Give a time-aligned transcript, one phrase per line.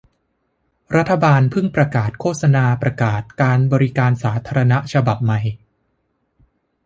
[0.97, 5.39] รัฐบาลเพิ่งประกาศโฆษณาประกาศการบริการสาธารณะฉบับใหม่